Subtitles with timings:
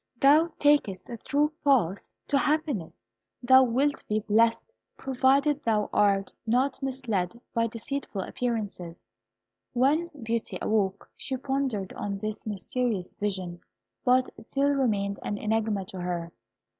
[0.19, 2.99] Thou takest the true path to happiness.
[3.43, 9.11] Thou wilt be blest, provided thou art not misled by deceitful appearances."
[9.73, 13.61] When Beauty awoke she pondered on this mysterious vision,
[14.03, 16.31] but it still remained an enigma to her.